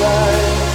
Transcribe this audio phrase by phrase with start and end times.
[0.00, 0.69] side